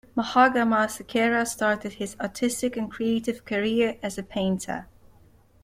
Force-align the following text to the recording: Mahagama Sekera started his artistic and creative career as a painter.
Mahagama 0.17 0.87
Sekera 0.89 1.45
started 1.45 1.93
his 1.93 2.15
artistic 2.19 2.75
and 2.75 2.89
creative 2.89 3.45
career 3.45 3.99
as 4.01 4.17
a 4.17 4.23
painter. 4.23 4.87